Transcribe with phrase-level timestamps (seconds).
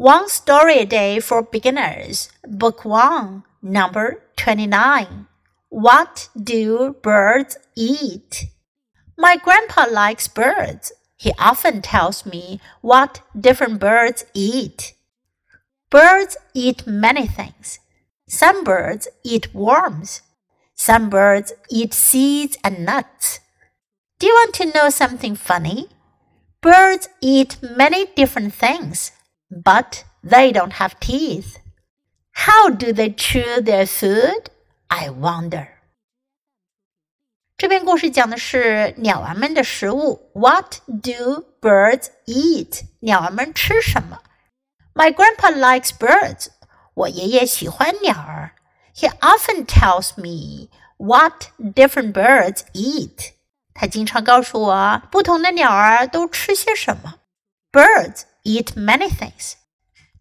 [0.00, 5.26] One Story a Day for Beginners, Book 1, Number 29.
[5.70, 8.44] What do birds eat?
[9.16, 10.92] My grandpa likes birds.
[11.16, 14.94] He often tells me what different birds eat.
[15.90, 17.80] Birds eat many things.
[18.28, 20.22] Some birds eat worms.
[20.76, 23.40] Some birds eat seeds and nuts.
[24.20, 25.88] Do you want to know something funny?
[26.60, 29.10] Birds eat many different things
[29.49, 31.57] but they don't have teeth.
[32.33, 34.47] How do they chew their food?
[34.87, 35.67] I wonder.
[37.57, 40.31] 这篇故事讲的是鸟儿们的食物。
[40.33, 42.83] What do birds eat？
[42.99, 44.19] 鸟儿们吃什么？
[44.93, 46.47] My grandpa likes birds。
[46.95, 48.55] 我爷爷喜欢鸟儿。
[48.95, 53.31] He often tells me what different birds eat。
[53.73, 57.15] 他经常告诉我不同的鸟儿都吃些什么。
[57.71, 59.52] Birds eat many things。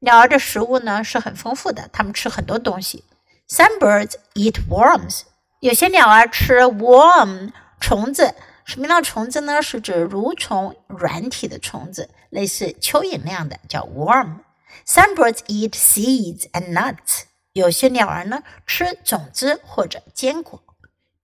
[0.00, 3.04] 鸟儿的食物呢是很丰富的，它们吃很多东西。
[3.48, 5.22] Some birds eat worms。
[5.60, 8.34] 有些鸟儿吃 worm 虫子。
[8.64, 9.62] 什么样的虫子呢？
[9.62, 14.40] 是指蠕虫、软体的虫子，类似蚯蚓那样的，叫 worm。
[14.84, 17.22] Some birds eat seeds and nuts。
[17.52, 20.60] 有些鸟儿呢吃种子或者坚果。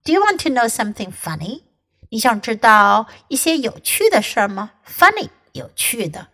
[0.05, 1.63] Do you want to know something funny？
[2.11, 6.29] 你想知道一些有趣的事儿吗？Funny，有趣的。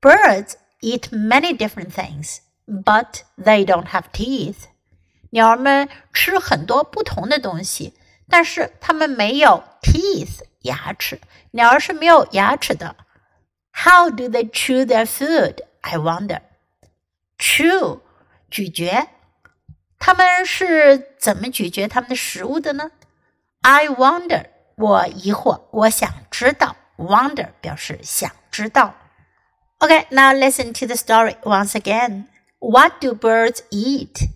[0.00, 4.64] Birds eat many different things, but they don't have teeth.
[5.30, 7.94] 鸟儿们吃很多不同的东西，
[8.28, 11.20] 但是它们没有 teeth 牙齿。
[11.52, 12.96] 鸟儿是没有牙齿的。
[13.72, 15.58] How do they chew their food?
[15.80, 16.40] I wonder.
[17.38, 18.00] Chew
[18.50, 19.08] 咀嚼，
[19.98, 22.90] 它们是怎么咀嚼它们的食物的呢？
[23.62, 26.76] I wonder 我疑惑，我想知道。
[26.96, 28.94] Wonder 表示想知道。
[29.83, 32.27] Okay, now listen to the story once again.
[32.59, 34.27] What do birds eat?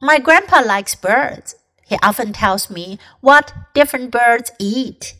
[0.00, 1.56] My grandpa likes birds.
[1.86, 5.14] He often tells me what different birds eat.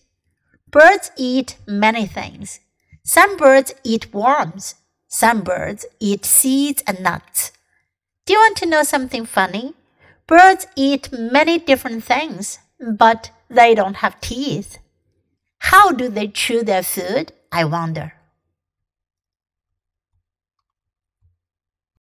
[0.70, 2.60] Birds eat many things.
[3.04, 4.76] Some birds eat worms.
[5.08, 7.52] Some birds eat seeds and nuts.
[8.24, 9.74] Do you want to know something funny?
[10.26, 14.78] Birds eat many different things, but they don't have teeth.
[15.58, 17.32] How do they chew their food?
[17.52, 18.14] I wonder.